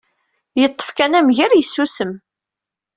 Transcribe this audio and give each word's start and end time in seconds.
Yeṭṭef 0.61 0.89
kan 0.97 1.17
amger, 1.19 1.51
yessusem. 1.55 2.13